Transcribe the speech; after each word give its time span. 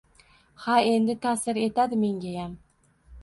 Ha, 0.63 0.77
endi 0.91 1.15
ta’sir 1.25 1.59
etadi 1.65 2.01
mengayam 2.05 2.51